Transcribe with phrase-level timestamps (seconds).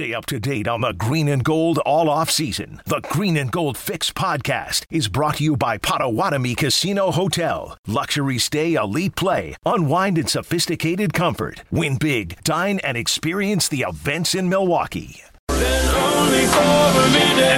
[0.00, 2.80] Stay up to date on the green and gold all off season.
[2.86, 7.76] The Green and Gold Fix podcast is brought to you by Potawatomi Casino Hotel.
[7.86, 11.64] Luxury stay, elite play, unwind in sophisticated comfort.
[11.70, 15.20] Win big, dine, and experience the events in Milwaukee.
[15.50, 15.60] and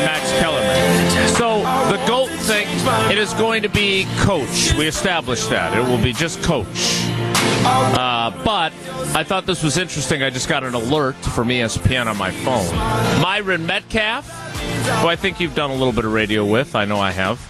[0.04, 1.28] Max Kellerman.
[1.36, 1.60] So
[1.92, 2.66] the GOAT thing,
[3.08, 4.74] it is going to be coach.
[4.76, 5.78] We established that.
[5.78, 7.11] It will be just coach.
[7.64, 8.72] Uh, but
[9.14, 10.22] I thought this was interesting.
[10.22, 12.66] I just got an alert from ESPN on my phone.
[13.20, 14.24] Myron Medcalf,
[15.00, 16.74] who I think you've done a little bit of radio with.
[16.74, 17.40] I know I have.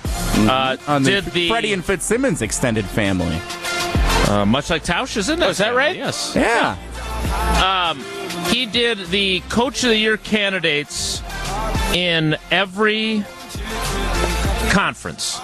[0.49, 3.39] Uh, on the did the Freddie and Fitzsimmons extended family.
[4.29, 5.49] uh, much like Tausch, isn't it?
[5.49, 5.97] Is that right?
[5.97, 6.33] Yes.
[6.35, 6.77] Yeah.
[8.51, 11.23] He did the Coach of the Year candidates
[11.95, 13.25] in every
[14.71, 15.39] conference.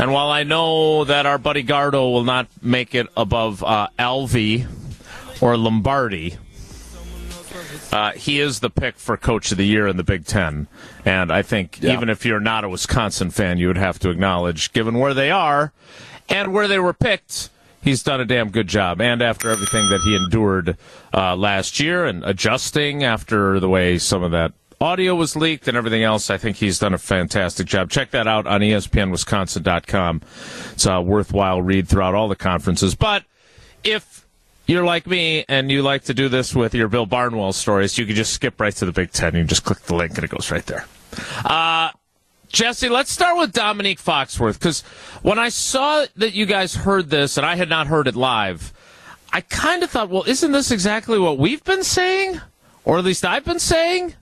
[0.00, 4.66] And while I know that our buddy Gardo will not make it above uh, Alvey
[5.40, 6.36] or Lombardi,
[7.92, 10.68] uh, he is the pick for Coach of the Year in the Big Ten.
[11.04, 11.94] And I think Yeah.
[11.94, 15.32] even if you're not a Wisconsin fan, you would have to acknowledge, given where they
[15.32, 15.72] are
[16.28, 17.50] and where they were picked,
[17.82, 19.00] he's done a damn good job.
[19.00, 20.76] And after everything that he endured
[21.12, 25.76] uh, last year and adjusting after the way some of that audio was leaked and
[25.76, 27.90] everything else, I think he's done a fantastic job.
[27.90, 30.22] Check that out on ESPNWisconsin.com.
[30.72, 32.94] It's a worthwhile read throughout all the conferences.
[32.94, 33.24] But
[33.82, 34.26] if
[34.66, 38.06] you're like me and you like to do this with your Bill Barnwell stories, you
[38.06, 39.34] can just skip right to the Big Ten.
[39.34, 40.86] You just click the link and it goes right there.
[41.44, 41.90] Uh,
[42.48, 44.82] Jesse, let's start with Dominique Foxworth because
[45.22, 48.72] when I saw that you guys heard this and I had not heard it live,
[49.32, 52.40] I kind of thought, well, isn't this exactly what we've been saying?
[52.84, 54.14] Or at least I've been saying?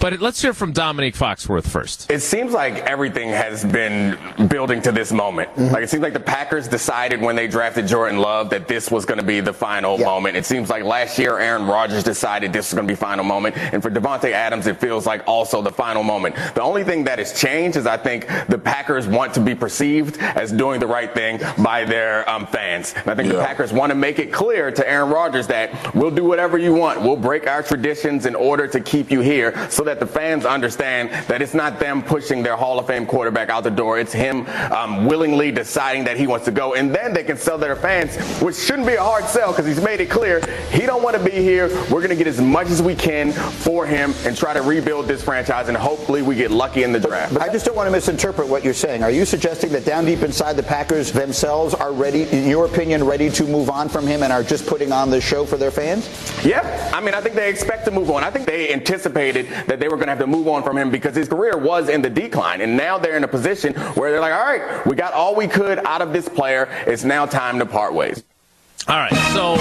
[0.00, 2.10] But let's hear from Dominique Foxworth first.
[2.10, 4.16] It seems like everything has been
[4.48, 5.50] building to this moment.
[5.50, 5.74] Mm-hmm.
[5.74, 9.04] Like it seems like the Packers decided when they drafted Jordan Love that this was
[9.04, 10.06] going to be the final Yeah.
[10.06, 10.36] moment.
[10.36, 13.56] It seems like last year Aaron Rodgers decided this was going to be final moment,
[13.56, 16.36] and for Davante Adams, it feels like also the final moment.
[16.54, 20.18] The only thing that has changed is I think the Packers want to be perceived
[20.18, 22.94] as doing the right thing by their um, fans.
[22.96, 26.10] And I think the Packers want to make it clear to Aaron Rodgers that we'll
[26.10, 27.00] do whatever you want.
[27.02, 31.10] We'll break our traditions in order to keep you here so that the fans understand
[31.28, 33.98] that it's not them pushing their Hall of Fame quarterback out the door.
[33.98, 36.74] It's him um, willingly deciding that he wants to go.
[36.74, 39.82] And then they can sell their fans, which shouldn't be a hard sell because he's
[39.82, 40.40] made it clear
[40.70, 41.68] he don't want to be here.
[41.90, 45.06] We're going to get as much as we can for him and try to rebuild
[45.06, 45.68] this franchise.
[45.68, 47.32] And hopefully we get lucky in the draft.
[47.32, 49.02] But I just don't want to misinterpret what you're saying.
[49.02, 53.04] Are you suggesting that down deep inside the Packers themselves are ready, in your opinion,
[53.04, 55.70] ready to move on from him and are just putting on the show for their
[55.70, 56.08] fans?
[56.44, 58.22] Yeah, I mean, I think they expect to move on.
[58.22, 60.90] I think they anticipated that they were going to have to move on from him
[60.90, 62.60] because his career was in the decline.
[62.60, 65.46] And now they're in a position where they're like, all right, we got all we
[65.46, 66.68] could out of this player.
[66.86, 68.22] It's now time to part ways.
[68.86, 69.56] All right, so.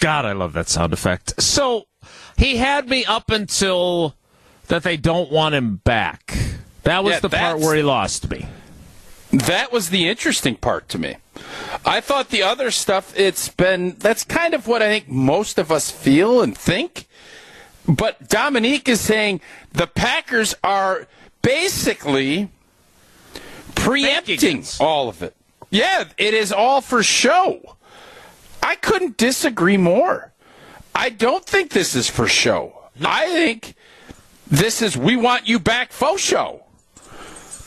[0.00, 1.42] God, I love that sound effect.
[1.42, 1.86] So
[2.36, 4.14] he had me up until
[4.68, 6.36] that they don't want him back.
[6.84, 8.46] That was Yeah, the part where he lost me.
[9.30, 11.16] That was the interesting part to me.
[11.84, 15.70] I thought the other stuff, it's been, that's kind of what I think most of
[15.70, 17.06] us feel and think.
[17.86, 19.40] But Dominique is saying
[19.72, 21.06] the Packers are
[21.42, 22.50] basically
[23.74, 25.34] preempting all of it.
[25.70, 27.76] Yeah, it is all for show.
[28.62, 30.32] I couldn't disagree more.
[30.94, 32.74] I don't think this is for show.
[33.02, 33.74] I think
[34.46, 36.64] this is we want you back faux show.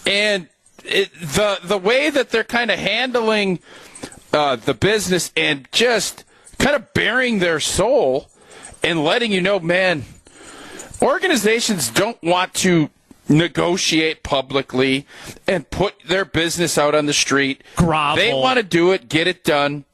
[0.06, 0.50] And
[0.86, 3.60] it, the the way that they're kind of handling
[4.34, 6.24] uh, the business and just
[6.58, 8.30] kind of bearing their soul
[8.84, 10.04] and letting you know, man,
[11.02, 12.90] organizations don't want to
[13.28, 15.06] negotiate publicly
[15.48, 17.64] and put their business out on the street.
[17.76, 18.16] Grovel.
[18.16, 19.86] They want to do it, get it done.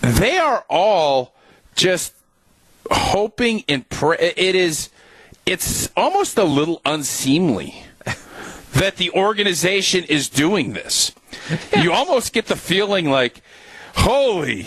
[0.00, 1.34] They are all
[1.74, 2.14] just
[2.90, 4.32] hoping and pray.
[4.36, 4.90] It is,
[5.44, 7.82] it's almost a little unseemly
[8.76, 11.12] that the organization is doing this.
[11.76, 13.42] You almost get the feeling like,
[13.94, 14.66] holy,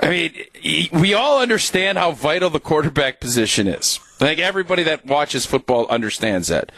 [0.00, 4.00] I mean, we all understand how vital the quarterback position is.
[4.20, 6.72] I think everybody that watches football understands that.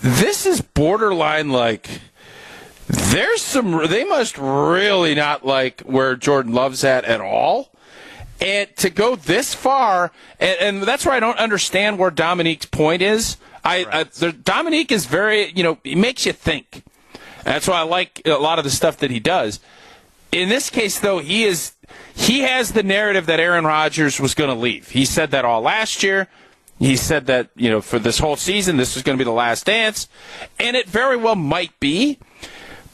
[0.00, 1.88] This is borderline like,
[2.86, 7.70] there's some, they must really not like where Jordan Love's at at all.
[8.40, 13.02] And to go this far, and, and that's where I don't understand where Dominique's point
[13.02, 13.36] is.
[13.68, 16.84] I, I the, Dominique is very, you know, he makes you think.
[17.44, 19.60] That's why I like a lot of the stuff that he does.
[20.32, 21.72] In this case, though, he is
[22.14, 24.88] he has the narrative that Aaron Rodgers was going to leave.
[24.88, 26.28] He said that all last year.
[26.78, 29.32] He said that you know for this whole season, this was going to be the
[29.32, 30.08] last dance,
[30.58, 32.18] and it very well might be.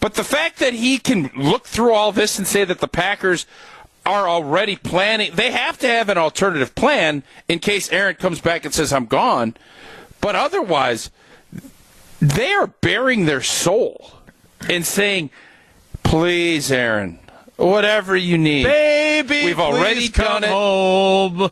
[0.00, 3.46] But the fact that he can look through all this and say that the Packers
[4.06, 5.32] are already planning.
[5.34, 9.06] They have to have an alternative plan in case Aaron comes back and says, I'm
[9.06, 9.54] gone.
[10.24, 11.10] But otherwise,
[12.18, 14.10] they are bearing their soul
[14.70, 15.28] and saying,
[16.02, 17.18] please, Aaron,
[17.56, 18.62] whatever you need.
[18.64, 20.48] Baby, We've already come done it.
[20.50, 21.50] home.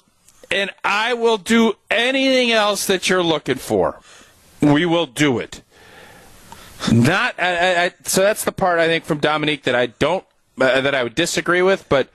[0.51, 4.01] and I will do anything else that you're looking for.
[4.63, 5.61] We will do it.
[6.91, 10.25] Not I, I- so that's the part I think from Dominique that I don't
[10.61, 12.09] uh, that I would disagree with, but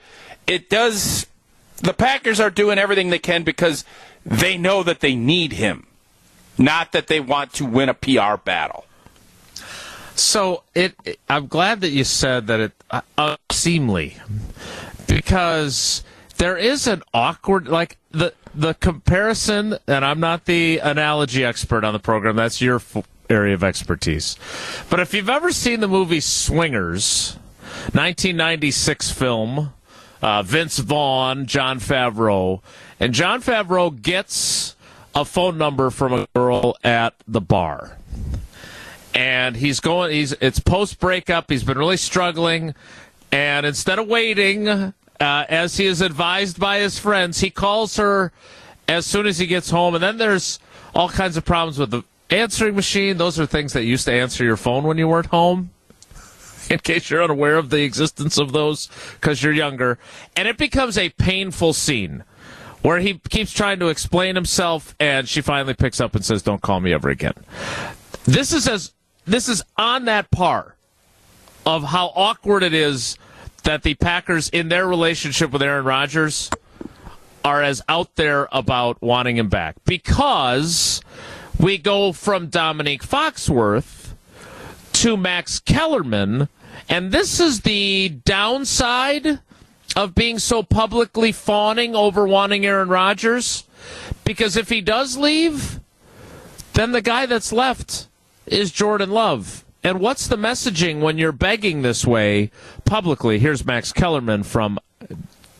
[0.47, 1.27] it does.
[1.83, 3.85] The Packers are doing everything they can because
[4.25, 5.86] they know that they need him,
[6.57, 8.85] not that they want to win a PR battle.
[10.15, 10.95] So it,
[11.29, 14.17] I'm glad that you said that it uh, unseemly
[15.07, 16.03] because
[16.37, 21.93] there is an awkward like the the comparison, and I'm not the analogy expert on
[21.93, 22.35] the program.
[22.35, 24.35] That's your f- area of expertise.
[24.89, 27.35] But if you've ever seen the movie Swingers,
[27.93, 29.73] 1996 film,
[30.23, 32.61] uh, Vince Vaughn, Jon Favreau,
[32.99, 34.75] and Jon Favreau gets
[35.17, 37.97] a phone number from a girl at the bar.
[39.15, 42.75] And he's going he's it's post breakup he's been really struggling
[43.31, 48.31] and instead of waiting uh, as he is advised by his friends he calls her
[48.87, 50.59] as soon as he gets home and then there's
[50.93, 53.17] all kinds of problems with the answering machine.
[53.17, 55.71] Those are things that used to answer your phone when you weren't home
[56.69, 59.97] in case you're unaware of the existence of those because you're younger.
[60.35, 62.23] And it becomes a painful scene
[62.81, 66.61] where he keeps trying to explain himself and she finally picks up and says don't
[66.61, 67.33] call me ever again.
[68.25, 68.93] This is as
[69.25, 70.75] this is on that par
[71.65, 73.17] of how awkward it is
[73.63, 76.49] that the Packers in their relationship with Aaron Rodgers
[77.43, 79.75] are as out there about wanting him back.
[79.85, 81.01] Because
[81.59, 84.13] we go from Dominique Foxworth
[84.93, 86.47] to Max Kellerman
[86.89, 89.39] and this is the downside
[89.95, 93.63] of being so publicly fawning over wanting Aaron Rodgers
[94.23, 95.79] because if he does leave
[96.77, 98.07] then the guy that's left
[98.45, 99.65] is Jordan Love.
[99.83, 102.51] And what's the messaging when you're begging this way
[102.85, 103.39] publicly?
[103.39, 104.77] Here's Max Kellerman from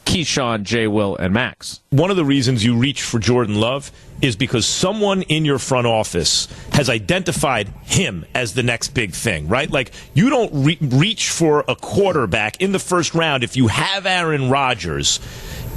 [0.07, 0.87] Keyshawn, J.
[0.87, 1.81] Will, and Max.
[1.89, 5.85] one of the reasons you reach for Jordan Love is because someone in your front
[5.85, 9.69] office has identified him as the next big thing, right?
[9.69, 14.05] Like you don't re- reach for a quarterback in the first round if you have
[14.05, 15.19] Aaron Rodgers.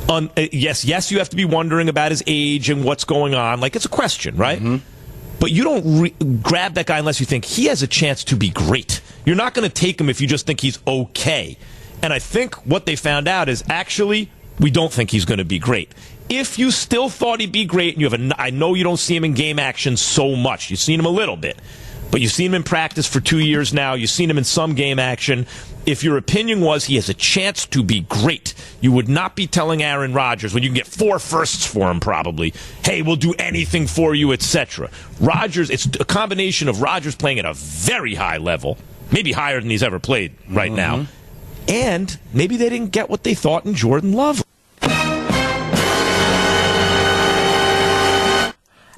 [0.09, 3.35] On, uh, yes, yes, you have to be wondering about his age and what's going
[3.35, 3.61] on.
[3.61, 4.63] Like it's a question, right?
[5.41, 8.37] But you don't re- grab that guy unless you think he has a chance to
[8.37, 9.01] be great.
[9.27, 11.59] You're not going to take him if you just think he's okay.
[12.03, 15.45] And I think what they found out is actually we don't think he's going to
[15.45, 15.93] be great.
[16.29, 18.99] If you still thought he'd be great, and you have a, I know you don't
[18.99, 20.71] see him in game action so much.
[20.71, 21.59] You've seen him a little bit,
[22.11, 23.95] but you've seen him in practice for two years now.
[23.95, 25.47] You've seen him in some game action.
[25.87, 29.47] If your opinion was he has a chance to be great, you would not be
[29.47, 32.53] telling Aaron Rodgers when you can get four firsts for him probably.
[32.85, 34.91] Hey, we'll do anything for you, etc.
[35.21, 38.77] Rodgers, it's a combination of Rodgers playing at a very high level,
[39.11, 41.20] maybe higher than he's ever played right now, mm-hmm.
[41.71, 44.43] And maybe they didn't get what they thought in Jordan Love.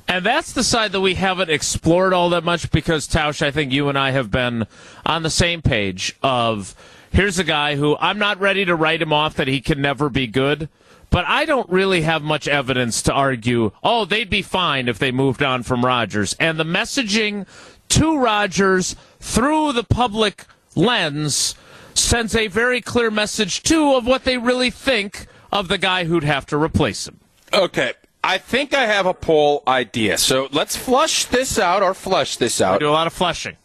[0.08, 3.72] And that's the side that we haven't explored all that much because, Tausch, I think
[3.72, 4.66] you and I have been
[5.06, 6.74] on the same page of
[7.12, 10.10] here's a guy who I'm not ready to write him off that he can never
[10.10, 10.68] be good,
[11.10, 15.12] but I don't really have much evidence to argue, oh, they'd be fine if they
[15.12, 16.34] moved on from Rodgers.
[16.40, 17.46] And the messaging
[17.88, 20.44] to Rodgers through the public
[20.74, 21.54] lens
[21.98, 26.24] sends a very clear message, too, of what they really think of the guy who'd
[26.24, 27.20] have to replace him.
[27.52, 27.92] Okay.
[28.24, 30.16] I think I have a poll idea.
[30.16, 32.80] So let's flush this out or flush this I out.
[32.80, 33.56] do a lot of flushing.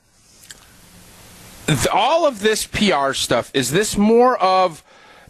[1.93, 4.83] All of this PR stuff, is this more of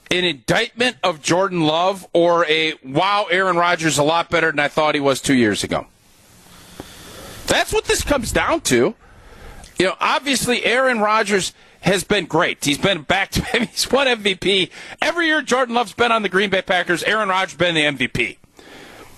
[0.09, 4.59] an indictment of Jordan Love or a wow, Aaron Rodgers is a lot better than
[4.59, 5.87] I thought he was two years ago?
[7.47, 8.95] That's what this comes down to.
[9.77, 12.63] You know, obviously Aaron Rodgers has been great.
[12.63, 14.69] He's been back to he's won MVP.
[15.01, 18.37] Every year Jordan Love's been on the Green Bay Packers, Aaron Rodgers been the MVP.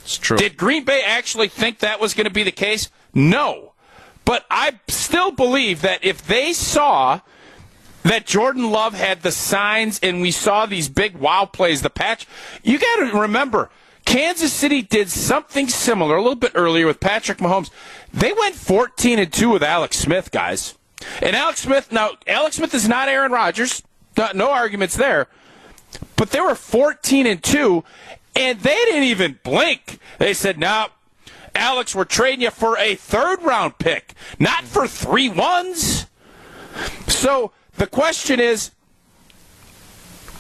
[0.02, 0.38] It's true.
[0.38, 2.90] Did Green Bay actually think that was going to be the case?
[3.14, 3.74] No.
[4.26, 7.22] But I still believe that if they saw
[8.04, 12.28] that Jordan Love had the signs and we saw these big wow plays, the patch,
[12.64, 13.70] you got to remember,
[14.06, 17.70] Kansas City did something similar a little bit earlier with Patrick Mahomes.
[18.12, 20.74] They went 14 and 2 with Alex Smith, guys.
[21.22, 23.84] And Alex Smith, now, Alex Smith is not Aaron Rodgers.
[24.18, 25.28] No, no arguments there.
[26.16, 27.84] But they were 14 and 2,
[28.36, 30.00] and they didn't even blink.
[30.18, 30.88] They said, no,
[31.56, 36.06] Alex, we're trading you for a third round pick, not for three ones.
[37.08, 38.72] So the question is,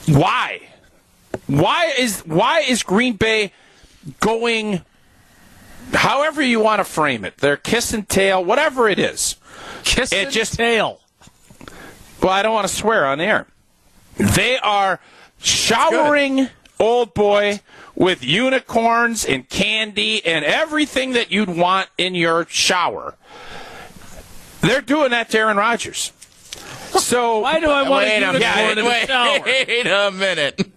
[0.08, 0.62] why?
[1.48, 3.54] Why is why is Green Bay
[4.20, 4.84] going
[5.94, 7.38] however you want to frame it?
[7.38, 9.29] They're kiss and tail, whatever it is.
[9.98, 11.00] It just- tail.
[12.22, 13.48] Well, I don't want to swear on air.
[14.18, 15.00] They are
[15.42, 17.62] showering old boy
[17.96, 23.16] with unicorns and candy and everything that you'd want in your shower.
[24.62, 26.12] They're doing that to Aaron Rodgers.
[26.98, 28.78] So Why do I want Wait a a unicorn minute.
[28.78, 29.40] in the Wait, shower?
[29.46, 30.72] wait a minute.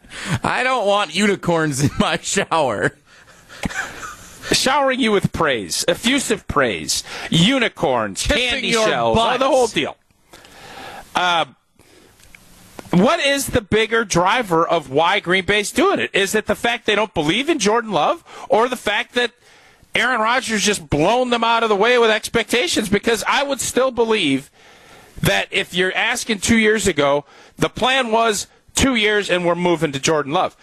[0.45, 2.93] I don't want unicorns in my shower.
[4.53, 9.97] Showering you with praise, effusive praise, unicorns, Kissing candy shells, oh, the whole deal.
[11.15, 11.47] Uh,
[12.93, 16.11] what is the bigger driver of why Green Bay's doing it?
[16.15, 19.33] Is it the fact they don't believe in Jordan Love, or the fact that
[19.95, 22.89] Aaron Rodgers just blown them out of the way with expectations?
[22.89, 24.51] Because I would still believe
[25.23, 27.25] that if you're asking two years ago,
[27.57, 30.57] the plan was two years and we're moving to Jordan Love.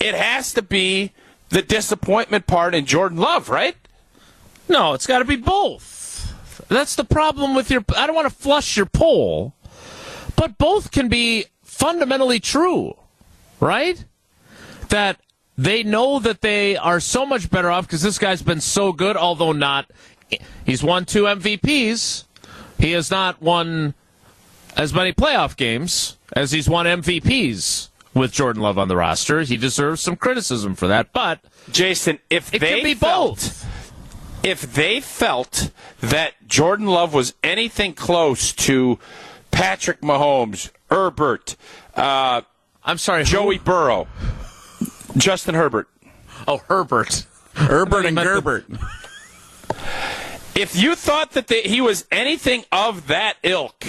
[0.00, 1.12] It has to be
[1.48, 3.76] the disappointment part in Jordan Love, right?
[4.68, 6.64] No, it's got to be both.
[6.68, 7.84] That's the problem with your.
[7.96, 9.54] I don't want to flush your poll,
[10.36, 12.96] but both can be fundamentally true,
[13.60, 14.04] right?
[14.88, 15.20] That
[15.56, 19.16] they know that they are so much better off because this guy's been so good,
[19.16, 19.90] although not.
[20.64, 22.24] He's won two MVPs.
[22.78, 23.94] He has not won
[24.76, 29.42] as many playoff games as he's won MVPs with Jordan Love on the roster.
[29.42, 31.40] He deserves some criticism for that, but
[31.70, 34.40] Jason, if it they can be felt, both.
[34.44, 38.98] if they felt that Jordan Love was anything close to
[39.50, 41.56] Patrick Mahomes, Herbert,
[41.96, 42.42] uh,
[42.84, 43.30] I'm sorry, who?
[43.30, 44.06] Joey Burrow,
[45.16, 45.88] Justin Herbert,
[46.46, 47.26] Oh, Herbert.
[47.54, 48.64] Herbert and meant the- Gerbert.
[50.54, 53.84] if you thought that they, he was anything of that ilk,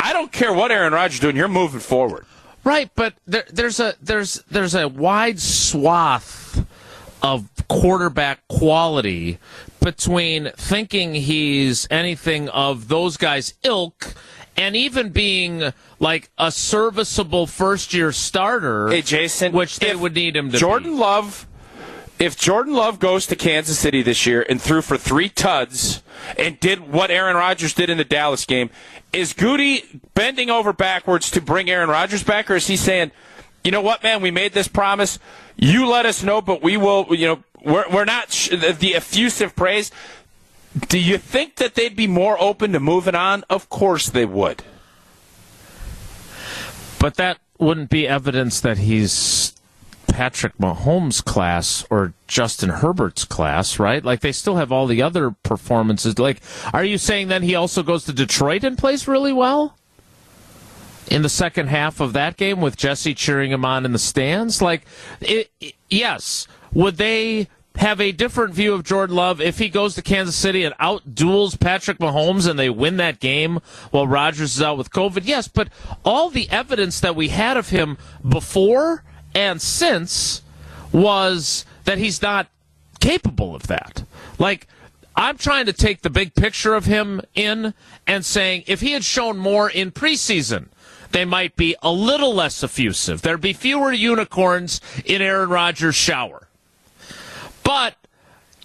[0.00, 1.36] I don't care what Aaron Rodgers is doing.
[1.36, 2.26] You're moving forward.
[2.64, 6.64] Right, but there, there's a there's there's a wide swath
[7.22, 9.38] of quarterback quality
[9.80, 14.14] between thinking he's anything of those guys' ilk
[14.56, 18.88] and even being like a serviceable first year starter.
[18.88, 20.98] Hey, Jason, which they would need him to Jordan be.
[20.98, 21.46] Love,
[22.22, 26.04] if Jordan Love goes to Kansas City this year and threw for three tuds
[26.38, 28.70] and did what Aaron Rodgers did in the Dallas game,
[29.12, 33.10] is Gutey bending over backwards to bring Aaron Rodgers back, or is he saying,
[33.64, 35.18] you know what, man, we made this promise.
[35.56, 39.56] You let us know, but we will, you know, we're, we're not sh- the effusive
[39.56, 39.90] praise.
[40.88, 43.42] Do you think that they'd be more open to moving on?
[43.50, 44.62] Of course they would.
[47.00, 49.60] But that wouldn't be evidence that he's
[50.12, 54.04] Patrick Mahomes' class or Justin Herbert's class, right?
[54.04, 56.18] Like they still have all the other performances.
[56.18, 56.42] Like,
[56.74, 59.76] are you saying then he also goes to Detroit and plays really well?
[61.10, 64.60] In the second half of that game with Jesse cheering him on in the stands?
[64.62, 64.82] Like,
[65.20, 66.46] it, it- yes.
[66.74, 70.62] Would they have a different view of Jordan Love if he goes to Kansas City
[70.62, 75.22] and outduels Patrick Mahomes and they win that game while Rodgers is out with COVID?
[75.24, 75.68] Yes, but
[76.04, 79.04] all the evidence that we had of him before
[79.34, 80.42] and since
[80.92, 82.48] was that he's not
[83.00, 84.04] capable of that.
[84.38, 84.68] Like,
[85.14, 87.74] I'm trying to take the big picture of him in
[88.06, 90.68] and saying if he had shown more in preseason,
[91.10, 93.22] they might be a little less effusive.
[93.22, 96.48] There'd be fewer unicorns in Aaron Rodgers' shower.
[97.62, 97.96] But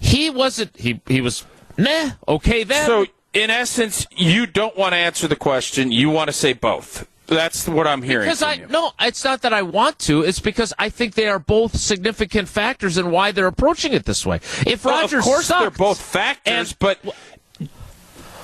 [0.00, 1.44] he wasn't, he, he was,
[1.76, 2.86] nah, okay then.
[2.86, 5.92] So, in essence, you don't want to answer the question.
[5.92, 7.06] You want to say both.
[7.28, 8.24] That's what I'm hearing.
[8.26, 8.66] Because I you.
[8.68, 10.22] no, it's not that I want to.
[10.22, 14.24] It's because I think they are both significant factors in why they're approaching it this
[14.24, 14.36] way.
[14.66, 16.98] If Well, Rodgers of course, sucked, they're both factors, and- but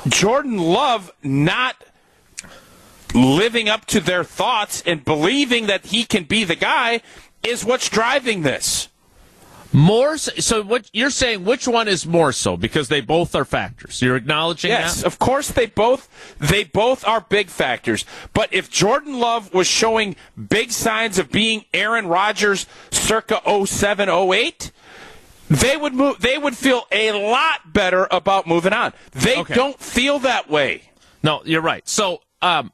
[0.08, 1.82] Jordan Love not
[3.14, 7.00] living up to their thoughts and believing that he can be the guy
[7.42, 8.88] is what's driving this.
[9.74, 13.44] More so, so what you're saying which one is more so because they both are
[13.44, 14.00] factors.
[14.00, 15.06] You're acknowledging Yes, that?
[15.06, 18.04] of course they both they both are big factors.
[18.32, 20.14] But if Jordan Love was showing
[20.48, 24.70] big signs of being Aaron Rodgers circa 07 08,
[25.50, 28.92] they would move they would feel a lot better about moving on.
[29.10, 29.54] They Okay.
[29.54, 30.82] don't feel that way.
[31.24, 31.86] No, you're right.
[31.88, 32.70] So, um,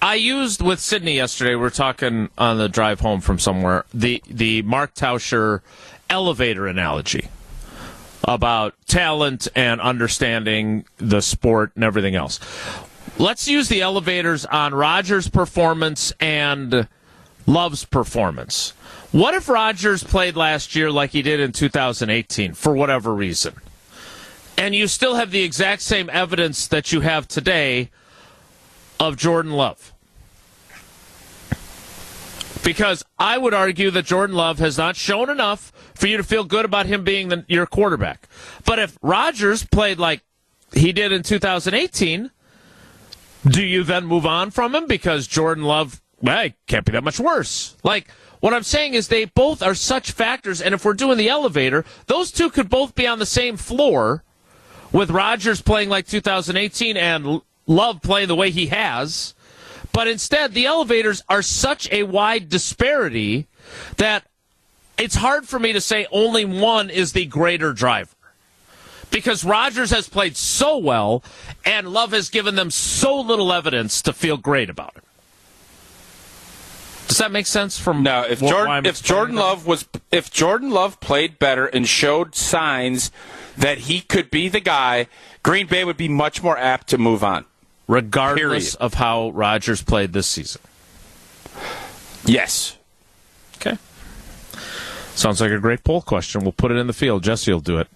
[0.00, 1.54] I used with Sydney yesterday.
[1.54, 3.84] We are talking on the drive home from somewhere.
[3.92, 5.60] The the Mark Tauscher
[6.10, 7.28] elevator analogy
[8.26, 12.40] about talent and understanding the sport and everything else.
[13.18, 16.88] Let's use the elevators on Rodgers' performance and
[17.46, 18.72] Love's performance.
[19.12, 23.54] What if Rodgers played last year like he did in 2018 for whatever reason?
[24.58, 27.90] And you still have the exact same evidence that you have today
[28.98, 29.93] of Jordan Love.
[32.64, 36.44] Because I would argue that Jordan Love has not shown enough for you to feel
[36.44, 38.28] good about him being the, your quarterback.
[38.64, 40.22] But if Rodgers played like
[40.72, 42.30] he did in 2018,
[43.46, 47.20] do you then move on from him because Jordan Love, well, can't be that much
[47.20, 47.76] worse?
[47.84, 48.08] Like,
[48.40, 51.84] what I'm saying is they both are such factors, and if we're doing the elevator,
[52.06, 54.22] those two could both be on the same floor
[54.92, 59.34] with Rodgers playing like 2018 and Love playing the way he has.
[59.94, 63.46] But instead, the elevators are such a wide disparity
[63.96, 64.26] that
[64.98, 68.10] it's hard for me to say only one is the greater driver.
[69.12, 71.22] Because Rodgers has played so well,
[71.64, 75.04] and Love has given them so little evidence to feel great about it.
[77.06, 77.78] Does that make sense?
[77.78, 82.34] From no, if Jordan, if Jordan Love was, if Jordan Love played better and showed
[82.34, 83.12] signs
[83.56, 85.06] that he could be the guy,
[85.44, 87.44] Green Bay would be much more apt to move on,
[87.86, 88.76] regardless Period.
[88.84, 90.60] of how Rodgers played this season.
[92.24, 92.76] Yes.
[93.56, 93.76] Okay.
[95.14, 96.42] Sounds like a great poll question.
[96.42, 97.22] We'll put it in the field.
[97.22, 97.88] Jesse will do it.